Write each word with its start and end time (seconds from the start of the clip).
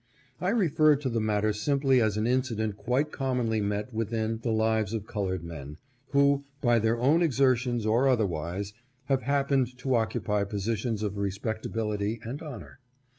I 0.39 0.49
refer 0.49 0.95
to 0.95 1.09
the 1.09 1.19
matter 1.21 1.53
simply 1.53 2.01
as 2.01 2.17
an 2.17 2.25
incident 2.25 2.75
quite 2.75 3.11
commonly 3.11 3.61
met 3.61 3.93
with 3.93 4.11
in 4.11 4.39
the 4.39 4.49
lives 4.49 4.95
of 4.95 5.05
colored 5.05 5.43
men 5.43 5.77
who, 6.07 6.43
by 6.59 6.79
their 6.79 6.97
own 6.99 7.21
exertions 7.21 7.85
or 7.85 8.07
other 8.07 8.25
wise, 8.25 8.73
have 9.05 9.21
happened 9.21 9.77
to 9.77 9.93
occupy 9.93 10.43
positions 10.45 11.03
of 11.03 11.19
respectability 11.19 12.19
and 12.23 12.41
honor. 12.41 12.79